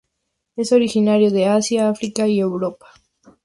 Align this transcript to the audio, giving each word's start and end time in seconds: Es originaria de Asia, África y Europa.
Es 0.55 0.71
originaria 0.71 1.29
de 1.29 1.45
Asia, 1.45 1.87
África 1.87 2.27
y 2.27 2.39
Europa. 2.39 2.87